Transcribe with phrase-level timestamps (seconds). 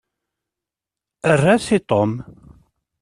[1.33, 2.11] Err-as i Tom.